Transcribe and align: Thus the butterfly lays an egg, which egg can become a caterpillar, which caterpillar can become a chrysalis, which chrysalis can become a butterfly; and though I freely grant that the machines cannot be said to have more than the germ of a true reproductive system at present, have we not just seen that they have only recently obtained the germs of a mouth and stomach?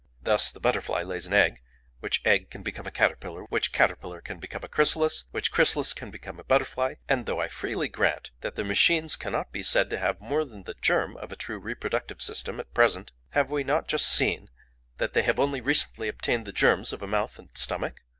Thus 0.23 0.51
the 0.51 0.59
butterfly 0.59 1.03
lays 1.03 1.27
an 1.27 1.33
egg, 1.35 1.61
which 1.99 2.23
egg 2.25 2.49
can 2.49 2.63
become 2.63 2.87
a 2.87 2.91
caterpillar, 2.91 3.43
which 3.49 3.71
caterpillar 3.71 4.19
can 4.19 4.39
become 4.39 4.63
a 4.63 4.67
chrysalis, 4.67 5.25
which 5.29 5.51
chrysalis 5.51 5.93
can 5.93 6.09
become 6.09 6.39
a 6.39 6.43
butterfly; 6.43 6.95
and 7.07 7.27
though 7.27 7.39
I 7.39 7.47
freely 7.47 7.87
grant 7.87 8.31
that 8.39 8.55
the 8.55 8.63
machines 8.63 9.15
cannot 9.15 9.51
be 9.51 9.61
said 9.61 9.91
to 9.91 9.99
have 9.99 10.19
more 10.19 10.43
than 10.43 10.63
the 10.63 10.73
germ 10.73 11.15
of 11.17 11.31
a 11.31 11.35
true 11.35 11.59
reproductive 11.59 12.19
system 12.19 12.59
at 12.59 12.73
present, 12.73 13.11
have 13.33 13.51
we 13.51 13.63
not 13.63 13.87
just 13.87 14.07
seen 14.11 14.49
that 14.97 15.13
they 15.13 15.21
have 15.21 15.39
only 15.39 15.61
recently 15.61 16.07
obtained 16.07 16.47
the 16.47 16.51
germs 16.51 16.91
of 16.91 17.03
a 17.03 17.07
mouth 17.07 17.37
and 17.37 17.49
stomach? 17.53 18.01